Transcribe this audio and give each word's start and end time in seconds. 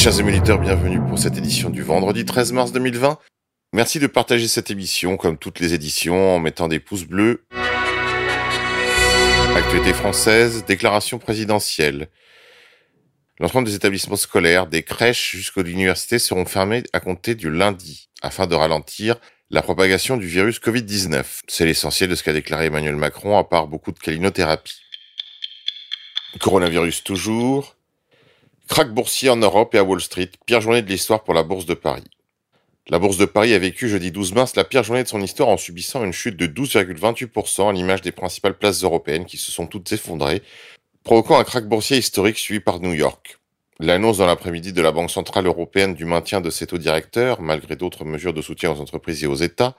Chers 0.00 0.18
émuliteurs, 0.18 0.58
bienvenue 0.58 0.98
pour 0.98 1.18
cette 1.18 1.36
édition 1.36 1.68
du 1.68 1.82
vendredi 1.82 2.24
13 2.24 2.52
mars 2.52 2.72
2020. 2.72 3.18
Merci 3.74 3.98
de 3.98 4.06
partager 4.06 4.48
cette 4.48 4.70
émission 4.70 5.18
comme 5.18 5.36
toutes 5.36 5.60
les 5.60 5.74
éditions 5.74 6.36
en 6.36 6.38
mettant 6.38 6.68
des 6.68 6.80
pouces 6.80 7.04
bleus. 7.04 7.44
Actualité 9.54 9.92
française, 9.92 10.64
déclaration 10.64 11.18
présidentielle. 11.18 12.08
L'ensemble 13.40 13.68
des 13.68 13.74
établissements 13.74 14.16
scolaires, 14.16 14.66
des 14.66 14.84
crèches 14.84 15.36
jusqu'aux 15.36 15.64
universités 15.64 16.18
seront 16.18 16.46
fermés 16.46 16.82
à 16.94 17.00
compter 17.00 17.34
du 17.34 17.50
lundi 17.50 18.08
afin 18.22 18.46
de 18.46 18.54
ralentir 18.54 19.16
la 19.50 19.60
propagation 19.60 20.16
du 20.16 20.26
virus 20.26 20.60
Covid-19. 20.60 21.40
C'est 21.46 21.66
l'essentiel 21.66 22.08
de 22.08 22.14
ce 22.14 22.22
qu'a 22.22 22.32
déclaré 22.32 22.64
Emmanuel 22.64 22.96
Macron 22.96 23.36
à 23.36 23.44
part 23.44 23.66
beaucoup 23.66 23.92
de 23.92 23.98
calinothérapie. 23.98 24.80
Coronavirus 26.40 27.04
toujours. 27.04 27.76
Crac 28.70 28.94
boursier 28.94 29.30
en 29.30 29.36
Europe 29.36 29.74
et 29.74 29.78
à 29.78 29.82
Wall 29.82 30.00
Street, 30.00 30.30
pire 30.46 30.60
journée 30.60 30.80
de 30.80 30.88
l'histoire 30.88 31.24
pour 31.24 31.34
la 31.34 31.42
Bourse 31.42 31.66
de 31.66 31.74
Paris. 31.74 32.04
La 32.88 33.00
Bourse 33.00 33.16
de 33.16 33.24
Paris 33.24 33.52
a 33.52 33.58
vécu 33.58 33.88
jeudi 33.88 34.12
12 34.12 34.32
mars 34.32 34.54
la 34.54 34.62
pire 34.62 34.84
journée 34.84 35.02
de 35.02 35.08
son 35.08 35.20
histoire 35.20 35.48
en 35.48 35.56
subissant 35.56 36.04
une 36.04 36.12
chute 36.12 36.36
de 36.36 36.46
12,28% 36.46 37.68
à 37.68 37.72
l'image 37.72 38.00
des 38.00 38.12
principales 38.12 38.56
places 38.56 38.84
européennes 38.84 39.24
qui 39.24 39.38
se 39.38 39.50
sont 39.50 39.66
toutes 39.66 39.90
effondrées, 39.90 40.40
provoquant 41.02 41.40
un 41.40 41.42
crack 41.42 41.66
boursier 41.66 41.98
historique 41.98 42.38
suivi 42.38 42.60
par 42.60 42.78
New 42.78 42.92
York. 42.92 43.40
L'annonce 43.80 44.18
dans 44.18 44.26
l'après-midi 44.26 44.72
de 44.72 44.82
la 44.82 44.92
Banque 44.92 45.10
Centrale 45.10 45.46
Européenne 45.46 45.94
du 45.94 46.04
maintien 46.04 46.40
de 46.40 46.48
ses 46.48 46.68
taux 46.68 46.78
directeurs, 46.78 47.42
malgré 47.42 47.74
d'autres 47.74 48.04
mesures 48.04 48.34
de 48.34 48.40
soutien 48.40 48.70
aux 48.70 48.80
entreprises 48.80 49.24
et 49.24 49.26
aux 49.26 49.34
États, 49.34 49.76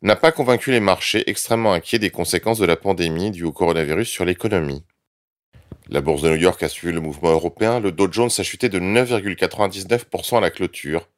n'a 0.00 0.16
pas 0.16 0.32
convaincu 0.32 0.70
les 0.70 0.80
marchés 0.80 1.28
extrêmement 1.28 1.74
inquiets 1.74 1.98
des 1.98 2.10
conséquences 2.10 2.58
de 2.58 2.64
la 2.64 2.76
pandémie 2.76 3.32
due 3.32 3.44
au 3.44 3.52
coronavirus 3.52 4.08
sur 4.08 4.24
l'économie. 4.24 4.82
La 5.90 6.00
bourse 6.00 6.22
de 6.22 6.30
New 6.30 6.36
York 6.36 6.62
a 6.62 6.68
suivi 6.68 6.94
le 6.94 7.00
mouvement 7.00 7.30
européen, 7.30 7.78
le 7.78 7.92
Dow 7.92 8.10
Jones 8.10 8.30
a 8.38 8.42
chuté 8.42 8.70
de 8.70 8.80
9,99% 8.80 10.38
à 10.38 10.40
la 10.40 10.50
clôture. 10.50 11.08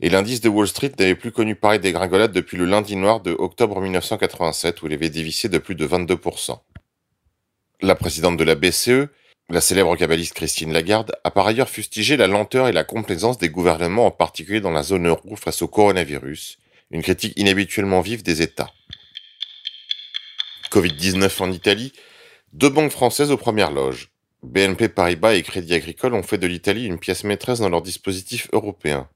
Et 0.00 0.08
l'indice 0.08 0.40
de 0.40 0.48
Wall 0.48 0.66
Street 0.66 0.92
n'avait 0.98 1.14
plus 1.14 1.32
connu 1.32 1.54
pareil 1.54 1.78
dégringolade 1.78 2.32
depuis 2.32 2.56
le 2.56 2.64
lundi 2.64 2.96
noir 2.96 3.20
de 3.20 3.32
octobre 3.32 3.80
1987 3.80 4.82
où 4.82 4.86
il 4.86 4.94
avait 4.94 5.10
dévissé 5.10 5.48
de 5.48 5.58
plus 5.58 5.74
de 5.74 5.86
22%. 5.86 6.58
La 7.82 7.94
présidente 7.94 8.38
de 8.38 8.44
la 8.44 8.54
BCE, 8.54 9.08
la 9.50 9.60
célèbre 9.60 9.96
cabaliste 9.96 10.34
Christine 10.34 10.72
Lagarde, 10.72 11.14
a 11.22 11.30
par 11.30 11.46
ailleurs 11.46 11.68
fustigé 11.68 12.16
la 12.16 12.26
lenteur 12.26 12.68
et 12.68 12.72
la 12.72 12.84
complaisance 12.84 13.38
des 13.38 13.50
gouvernements 13.50 14.06
en 14.06 14.10
particulier 14.10 14.60
dans 14.60 14.70
la 14.70 14.82
zone 14.82 15.08
euro 15.08 15.36
face 15.36 15.60
au 15.60 15.68
coronavirus, 15.68 16.58
une 16.90 17.02
critique 17.02 17.34
inhabituellement 17.36 18.00
vive 18.00 18.22
des 18.22 18.40
États. 18.40 18.72
Covid-19 20.70 21.42
en 21.42 21.52
Italie, 21.52 21.92
deux 22.52 22.68
banques 22.68 22.90
françaises 22.90 23.30
aux 23.30 23.36
premières 23.36 23.70
loges. 23.70 24.10
BNP 24.42 24.88
Paribas 24.88 25.34
et 25.34 25.42
Crédit 25.42 25.74
Agricole 25.74 26.14
ont 26.14 26.22
fait 26.22 26.38
de 26.38 26.46
l'Italie 26.46 26.84
une 26.84 26.98
pièce 26.98 27.24
maîtresse 27.24 27.60
dans 27.60 27.68
leur 27.68 27.80
dispositif 27.80 28.48
européen. 28.52 29.08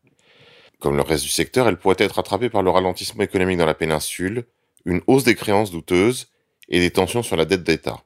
Comme 0.81 0.97
le 0.97 1.03
reste 1.03 1.25
du 1.25 1.31
secteur, 1.31 1.69
elle 1.69 1.79
pourrait 1.79 1.97
être 1.99 2.19
attrapée 2.19 2.49
par 2.49 2.63
le 2.63 2.71
ralentissement 2.71 3.25
économique 3.25 3.59
dans 3.59 3.67
la 3.67 3.75
péninsule, 3.75 4.45
une 4.85 5.03
hausse 5.07 5.25
des 5.25 5.35
créances 5.35 5.71
douteuses 5.71 6.29
et 6.69 6.81
des 6.81 6.91
tensions 6.91 7.23
sur 7.23 7.37
la 7.37 7.45
dette 7.45 7.65
d'État. 7.65 8.03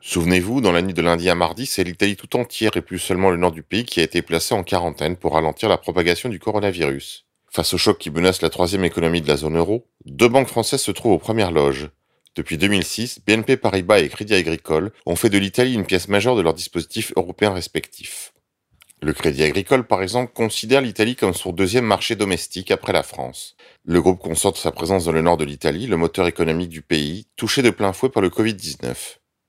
Souvenez-vous, 0.00 0.60
dans 0.60 0.72
la 0.72 0.82
nuit 0.82 0.94
de 0.94 1.02
lundi 1.02 1.28
à 1.28 1.34
mardi, 1.34 1.66
c'est 1.66 1.84
l'Italie 1.84 2.16
tout 2.16 2.36
entière 2.36 2.76
et 2.76 2.82
plus 2.82 2.98
seulement 2.98 3.30
le 3.30 3.36
nord 3.36 3.52
du 3.52 3.62
pays 3.62 3.84
qui 3.84 4.00
a 4.00 4.04
été 4.04 4.22
placé 4.22 4.54
en 4.54 4.62
quarantaine 4.62 5.16
pour 5.16 5.34
ralentir 5.34 5.68
la 5.68 5.76
propagation 5.76 6.28
du 6.28 6.38
coronavirus. 6.38 7.26
Face 7.50 7.74
au 7.74 7.78
choc 7.78 7.98
qui 7.98 8.10
menace 8.10 8.42
la 8.42 8.50
troisième 8.50 8.84
économie 8.84 9.20
de 9.20 9.28
la 9.28 9.36
zone 9.36 9.58
euro, 9.58 9.86
deux 10.04 10.28
banques 10.28 10.48
françaises 10.48 10.82
se 10.82 10.90
trouvent 10.90 11.12
aux 11.12 11.18
premières 11.18 11.50
loges. 11.50 11.90
Depuis 12.38 12.56
2006, 12.56 13.22
BNP 13.26 13.56
Paribas 13.56 13.98
et 13.98 14.08
Crédit 14.08 14.36
Agricole 14.36 14.92
ont 15.06 15.16
fait 15.16 15.28
de 15.28 15.38
l'Italie 15.38 15.74
une 15.74 15.84
pièce 15.84 16.06
majeure 16.06 16.36
de 16.36 16.40
leurs 16.40 16.54
dispositifs 16.54 17.12
européens 17.16 17.52
respectifs. 17.52 18.32
Le 19.02 19.12
Crédit 19.12 19.42
Agricole, 19.42 19.84
par 19.84 20.04
exemple, 20.04 20.32
considère 20.32 20.80
l'Italie 20.80 21.16
comme 21.16 21.34
son 21.34 21.50
deuxième 21.50 21.84
marché 21.84 22.14
domestique 22.14 22.70
après 22.70 22.92
la 22.92 23.02
France. 23.02 23.56
Le 23.84 24.00
groupe 24.00 24.20
concentre 24.20 24.56
sa 24.56 24.70
présence 24.70 25.06
dans 25.06 25.10
le 25.10 25.20
nord 25.20 25.36
de 25.36 25.44
l'Italie, 25.44 25.88
le 25.88 25.96
moteur 25.96 26.28
économique 26.28 26.68
du 26.68 26.80
pays, 26.80 27.26
touché 27.34 27.60
de 27.60 27.70
plein 27.70 27.92
fouet 27.92 28.08
par 28.08 28.22
le 28.22 28.28
Covid-19. 28.28 28.94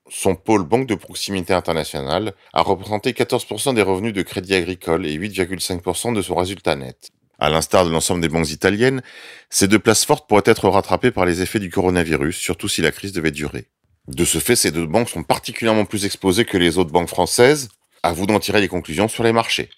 Son 0.08 0.34
pôle 0.34 0.64
banque 0.64 0.88
de 0.88 0.96
proximité 0.96 1.52
internationale 1.52 2.32
a 2.52 2.62
représenté 2.62 3.12
14% 3.12 3.72
des 3.72 3.82
revenus 3.82 4.14
de 4.14 4.22
Crédit 4.22 4.54
Agricole 4.54 5.06
et 5.06 5.16
8,5% 5.16 6.12
de 6.12 6.22
son 6.22 6.34
résultat 6.34 6.74
net. 6.74 7.12
À 7.40 7.48
l'instar 7.48 7.86
de 7.86 7.90
l'ensemble 7.90 8.20
des 8.20 8.28
banques 8.28 8.50
italiennes, 8.50 9.02
ces 9.48 9.66
deux 9.66 9.78
places 9.78 10.04
fortes 10.04 10.28
pourraient 10.28 10.42
être 10.44 10.68
rattrapées 10.68 11.10
par 11.10 11.24
les 11.24 11.40
effets 11.40 11.58
du 11.58 11.70
coronavirus, 11.70 12.36
surtout 12.36 12.68
si 12.68 12.82
la 12.82 12.92
crise 12.92 13.12
devait 13.12 13.30
durer. 13.30 13.66
De 14.08 14.26
ce 14.26 14.38
fait, 14.38 14.56
ces 14.56 14.70
deux 14.70 14.86
banques 14.86 15.08
sont 15.08 15.22
particulièrement 15.22 15.86
plus 15.86 16.04
exposées 16.04 16.44
que 16.44 16.58
les 16.58 16.76
autres 16.76 16.92
banques 16.92 17.08
françaises. 17.08 17.70
À 18.02 18.12
vous 18.12 18.26
d'en 18.26 18.40
tirer 18.40 18.60
les 18.60 18.68
conclusions 18.68 19.08
sur 19.08 19.24
les 19.24 19.32
marchés. 19.32 19.70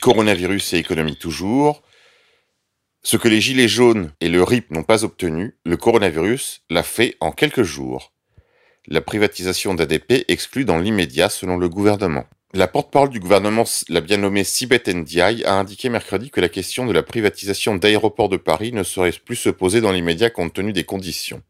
Coronavirus 0.00 0.74
et 0.74 0.78
économie 0.78 1.16
toujours. 1.16 1.82
Ce 3.02 3.16
que 3.16 3.28
les 3.28 3.40
gilets 3.40 3.68
jaunes 3.68 4.12
et 4.20 4.28
le 4.28 4.42
RIP 4.42 4.70
n'ont 4.70 4.82
pas 4.82 5.04
obtenu, 5.04 5.56
le 5.64 5.76
coronavirus 5.76 6.62
l'a 6.70 6.82
fait 6.82 7.16
en 7.20 7.32
quelques 7.32 7.62
jours. 7.62 8.12
La 8.86 9.00
privatisation 9.00 9.74
d'ADP 9.74 10.24
exclut 10.28 10.64
dans 10.64 10.78
l'immédiat 10.78 11.28
selon 11.28 11.56
le 11.56 11.68
gouvernement. 11.68 12.26
La 12.56 12.68
porte-parole 12.68 13.10
du 13.10 13.20
gouvernement, 13.20 13.64
la 13.90 14.00
bien 14.00 14.16
nommée 14.16 14.42
Sibeth 14.42 14.88
Ndiaye, 14.88 15.44
a 15.44 15.58
indiqué 15.58 15.90
mercredi 15.90 16.30
que 16.30 16.40
la 16.40 16.48
question 16.48 16.86
de 16.86 16.92
la 16.94 17.02
privatisation 17.02 17.74
d'aéroports 17.74 18.30
de 18.30 18.38
Paris 18.38 18.72
ne 18.72 18.82
saurait 18.82 19.12
plus 19.12 19.36
se 19.36 19.50
poser 19.50 19.82
dans 19.82 19.92
l'immédiat 19.92 20.30
compte 20.30 20.54
tenu 20.54 20.72
des 20.72 20.84
conditions. 20.84 21.42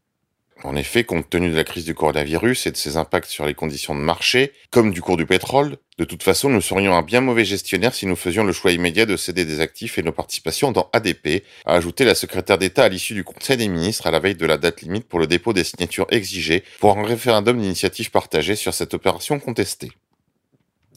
En 0.65 0.75
effet, 0.75 1.05
compte 1.05 1.29
tenu 1.29 1.49
de 1.49 1.55
la 1.55 1.63
crise 1.63 1.85
du 1.85 1.95
coronavirus 1.95 2.67
et 2.67 2.71
de 2.71 2.75
ses 2.75 2.97
impacts 2.97 3.29
sur 3.29 3.45
les 3.45 3.53
conditions 3.53 3.95
de 3.95 4.01
marché, 4.01 4.51
comme 4.69 4.91
du 4.91 5.01
cours 5.01 5.15
du 5.15 5.25
pétrole, 5.25 5.77
de 5.97 6.03
toute 6.03 6.23
façon, 6.23 6.49
nous 6.49 6.59
serions 6.59 6.93
un 6.93 7.03
bien 7.03 7.21
mauvais 7.21 7.45
gestionnaire 7.45 7.95
si 7.95 8.05
nous 8.05 8.17
faisions 8.17 8.43
le 8.43 8.51
choix 8.51 8.73
immédiat 8.73 9.05
de 9.05 9.15
céder 9.15 9.45
des 9.45 9.61
actifs 9.61 9.97
et 9.97 10.03
nos 10.03 10.11
participations 10.11 10.73
dans 10.73 10.89
ADP, 10.91 11.45
a 11.65 11.75
ajouté 11.75 12.03
la 12.03 12.15
secrétaire 12.15 12.57
d'État 12.57 12.83
à 12.83 12.89
l'issue 12.89 13.13
du 13.13 13.23
Conseil 13.23 13.55
des 13.55 13.69
ministres 13.69 14.07
à 14.07 14.11
la 14.11 14.19
veille 14.19 14.35
de 14.35 14.45
la 14.45 14.57
date 14.57 14.81
limite 14.81 15.07
pour 15.07 15.19
le 15.19 15.27
dépôt 15.27 15.53
des 15.53 15.63
signatures 15.63 16.07
exigées 16.09 16.65
pour 16.81 16.97
un 16.97 17.05
référendum 17.05 17.57
d'initiative 17.61 18.11
partagée 18.11 18.57
sur 18.57 18.73
cette 18.73 18.93
opération 18.93 19.39
contestée. 19.39 19.91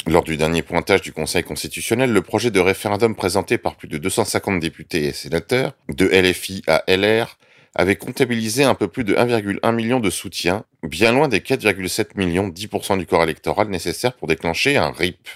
Lors 0.06 0.24
du 0.24 0.36
dernier 0.36 0.62
pointage 0.62 1.02
du 1.02 1.12
Conseil 1.12 1.44
constitutionnel, 1.44 2.12
le 2.12 2.22
projet 2.22 2.50
de 2.50 2.60
référendum 2.60 3.14
présenté 3.14 3.58
par 3.58 3.76
plus 3.76 3.88
de 3.88 3.98
250 3.98 4.58
députés 4.58 5.04
et 5.04 5.12
sénateurs, 5.12 5.74
de 5.90 6.06
LFI 6.06 6.62
à 6.66 6.82
LR, 6.88 7.36
avait 7.74 7.96
comptabilisé 7.96 8.64
un 8.64 8.74
peu 8.74 8.88
plus 8.88 9.04
de 9.04 9.14
1,1 9.14 9.74
million 9.74 10.00
de 10.00 10.10
soutiens, 10.10 10.64
bien 10.82 11.12
loin 11.12 11.28
des 11.28 11.40
4,7 11.40 12.16
millions, 12.16 12.48
10% 12.48 12.98
du 12.98 13.06
corps 13.06 13.22
électoral 13.22 13.68
nécessaire 13.68 14.14
pour 14.14 14.26
déclencher 14.26 14.76
un 14.76 14.90
RIP. 14.90 15.28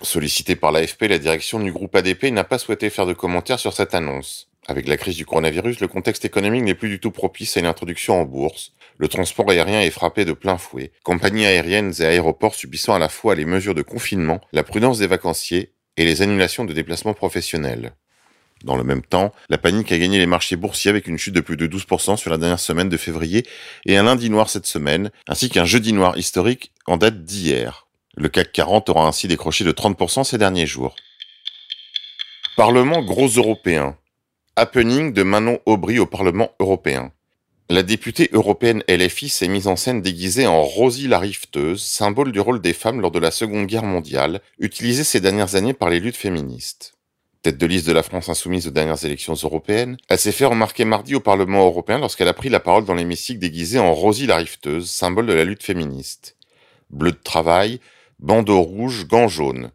Sollicité 0.00 0.56
par 0.56 0.72
l'AFP, 0.72 1.02
la 1.08 1.18
direction 1.18 1.58
du 1.60 1.72
groupe 1.72 1.94
ADP 1.94 2.24
n'a 2.30 2.44
pas 2.44 2.58
souhaité 2.58 2.90
faire 2.90 3.06
de 3.06 3.12
commentaires 3.12 3.58
sur 3.58 3.72
cette 3.72 3.94
annonce. 3.94 4.48
Avec 4.68 4.86
la 4.86 4.96
crise 4.96 5.16
du 5.16 5.26
coronavirus, 5.26 5.80
le 5.80 5.88
contexte 5.88 6.24
économique 6.24 6.62
n'est 6.62 6.74
plus 6.74 6.88
du 6.88 7.00
tout 7.00 7.10
propice 7.10 7.56
à 7.56 7.60
une 7.60 7.66
introduction 7.66 8.20
en 8.20 8.24
bourse. 8.24 8.72
Le 9.02 9.08
transport 9.08 9.50
aérien 9.50 9.80
est 9.80 9.90
frappé 9.90 10.24
de 10.24 10.32
plein 10.32 10.56
fouet. 10.58 10.92
Compagnies 11.02 11.44
aériennes 11.44 11.92
et 11.98 12.04
aéroports 12.04 12.54
subissant 12.54 12.94
à 12.94 13.00
la 13.00 13.08
fois 13.08 13.34
les 13.34 13.44
mesures 13.44 13.74
de 13.74 13.82
confinement, 13.82 14.40
la 14.52 14.62
prudence 14.62 15.00
des 15.00 15.08
vacanciers 15.08 15.72
et 15.96 16.04
les 16.04 16.22
annulations 16.22 16.64
de 16.64 16.72
déplacements 16.72 17.12
professionnels. 17.12 17.96
Dans 18.62 18.76
le 18.76 18.84
même 18.84 19.02
temps, 19.02 19.32
la 19.48 19.58
panique 19.58 19.90
a 19.90 19.98
gagné 19.98 20.20
les 20.20 20.26
marchés 20.26 20.54
boursiers 20.54 20.90
avec 20.90 21.08
une 21.08 21.18
chute 21.18 21.34
de 21.34 21.40
plus 21.40 21.56
de 21.56 21.66
12% 21.66 22.16
sur 22.16 22.30
la 22.30 22.38
dernière 22.38 22.60
semaine 22.60 22.88
de 22.88 22.96
février 22.96 23.44
et 23.86 23.96
un 23.96 24.04
lundi 24.04 24.30
noir 24.30 24.48
cette 24.48 24.68
semaine, 24.68 25.10
ainsi 25.26 25.50
qu'un 25.50 25.64
jeudi 25.64 25.92
noir 25.92 26.16
historique 26.16 26.70
en 26.86 26.96
date 26.96 27.24
d'hier. 27.24 27.88
Le 28.16 28.28
CAC 28.28 28.52
40 28.52 28.88
aura 28.88 29.08
ainsi 29.08 29.26
décroché 29.26 29.64
de 29.64 29.72
30% 29.72 30.22
ces 30.22 30.38
derniers 30.38 30.66
jours. 30.66 30.94
Parlement 32.56 33.02
gros 33.02 33.26
européen. 33.26 33.96
Happening 34.54 35.12
de 35.12 35.24
Manon 35.24 35.58
Aubry 35.66 35.98
au 35.98 36.06
Parlement 36.06 36.52
européen. 36.60 37.10
La 37.72 37.82
députée 37.82 38.28
européenne 38.34 38.84
LFI 38.86 39.30
s'est 39.30 39.48
mise 39.48 39.66
en 39.66 39.76
scène 39.76 40.02
déguisée 40.02 40.46
en 40.46 40.62
Rosie 40.62 41.08
la 41.08 41.18
rifteuse, 41.18 41.82
symbole 41.82 42.30
du 42.30 42.38
rôle 42.38 42.60
des 42.60 42.74
femmes 42.74 43.00
lors 43.00 43.10
de 43.10 43.18
la 43.18 43.30
Seconde 43.30 43.66
Guerre 43.66 43.82
mondiale, 43.82 44.42
utilisée 44.58 45.04
ces 45.04 45.20
dernières 45.20 45.54
années 45.54 45.72
par 45.72 45.88
les 45.88 45.98
luttes 45.98 46.18
féministes. 46.18 46.92
Tête 47.40 47.56
de 47.56 47.64
liste 47.64 47.86
de 47.86 47.94
la 47.94 48.02
France 48.02 48.28
insoumise 48.28 48.68
aux 48.68 48.72
dernières 48.72 49.02
élections 49.06 49.32
européennes, 49.42 49.96
elle 50.10 50.18
s'est 50.18 50.32
fait 50.32 50.44
remarquer 50.44 50.84
mardi 50.84 51.14
au 51.14 51.20
Parlement 51.20 51.64
européen 51.64 51.98
lorsqu'elle 51.98 52.28
a 52.28 52.34
pris 52.34 52.50
la 52.50 52.60
parole 52.60 52.84
dans 52.84 52.92
l'hémicycle 52.92 53.40
déguisée 53.40 53.78
en 53.78 53.94
Rosie 53.94 54.26
la 54.26 54.36
rifteuse, 54.36 54.90
symbole 54.90 55.24
de 55.24 55.32
la 55.32 55.44
lutte 55.44 55.62
féministe. 55.62 56.36
Bleu 56.90 57.12
de 57.12 57.22
travail, 57.24 57.80
bandeau 58.18 58.60
rouge, 58.60 59.06
gants 59.08 59.28
jaunes. 59.28 59.70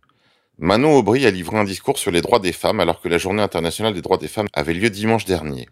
Manon 0.59 0.95
Aubry 0.99 1.25
a 1.25 1.31
livré 1.31 1.57
un 1.57 1.63
discours 1.63 1.97
sur 1.97 2.11
les 2.11 2.21
droits 2.21 2.38
des 2.38 2.53
femmes 2.53 2.79
alors 2.79 3.01
que 3.01 3.09
la 3.09 3.17
journée 3.17 3.41
internationale 3.41 3.95
des 3.95 4.03
droits 4.03 4.19
des 4.19 4.27
femmes 4.27 4.49
avait 4.53 4.75
lieu 4.75 4.91
dimanche 4.91 5.25
dernier. 5.25 5.67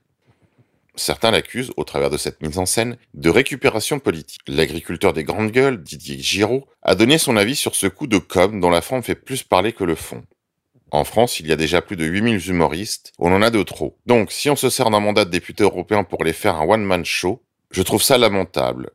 Certains 0.98 1.32
l'accusent, 1.32 1.74
au 1.78 1.84
travers 1.84 2.10
de 2.10 2.18
cette 2.18 2.42
mise 2.42 2.58
en 2.58 2.66
scène, 2.66 2.98
de 3.14 3.30
récupération 3.30 4.00
politique. 4.00 4.42
L'agriculteur 4.48 5.14
des 5.14 5.24
grandes 5.24 5.52
gueules, 5.52 5.82
Didier 5.82 6.18
Giraud, 6.20 6.66
a 6.82 6.96
donné 6.96 7.18
son 7.18 7.36
avis 7.36 7.56
sur 7.56 7.76
ce 7.76 7.88
coup 7.88 8.08
de 8.08 8.18
com 8.18 8.60
dont 8.62 8.70
la 8.70 8.82
forme 8.82 9.04
fait 9.04 9.16
plus 9.16 9.44
parler 9.44 9.74
que 9.74 9.84
le 9.84 9.96
fond. 9.96 10.24
En 10.92 11.04
France, 11.04 11.40
il 11.40 11.48
y 11.48 11.52
a 11.52 11.58
déjà 11.58 11.82
plus 11.82 11.98
de 11.98 12.06
8000 12.06 12.50
humoristes, 12.50 13.12
on 13.20 13.34
en 13.34 13.42
a 13.42 13.50
de 13.50 13.64
trop. 13.64 13.98
Donc, 14.06 14.32
si 14.32 14.50
on 14.50 14.56
se 14.56 14.70
sert 14.70 14.90
d'un 14.90 15.00
mandat 15.02 15.26
de 15.26 15.32
député 15.32 15.64
européen 15.64 16.04
pour 16.04 16.24
les 16.24 16.32
faire 16.32 16.56
un 16.56 16.66
one-man 16.66 17.04
show, 17.04 17.42
je 17.72 17.82
trouve 17.82 18.02
ça 18.02 18.18
lamentable. 18.18 18.92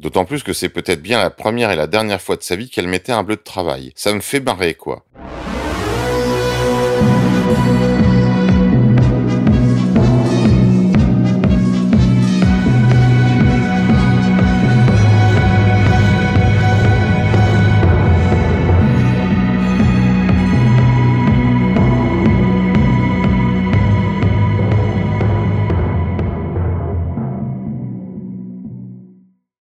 D'autant 0.00 0.24
plus 0.24 0.42
que 0.42 0.52
c'est 0.52 0.68
peut-être 0.68 1.02
bien 1.02 1.18
la 1.18 1.30
première 1.30 1.70
et 1.70 1.76
la 1.76 1.86
dernière 1.86 2.20
fois 2.20 2.36
de 2.36 2.42
sa 2.42 2.56
vie 2.56 2.68
qu'elle 2.68 2.88
mettait 2.88 3.12
un 3.12 3.22
bleu 3.22 3.36
de 3.36 3.42
travail. 3.42 3.92
Ça 3.94 4.12
me 4.12 4.20
fait 4.20 4.40
marrer, 4.40 4.74
quoi. 4.74 5.04